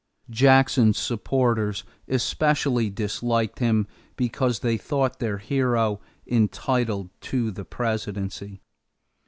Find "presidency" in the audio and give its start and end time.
7.65-8.61